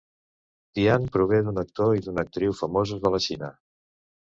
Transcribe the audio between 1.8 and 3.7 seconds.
i d'una actriu famosos de la Xina.